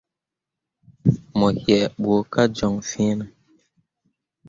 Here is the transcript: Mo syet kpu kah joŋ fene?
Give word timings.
Mo 1.37 1.47
syet 1.61 1.85
kpu 1.93 2.13
kah 2.33 2.49
joŋ 2.57 2.73
fene? 2.89 3.25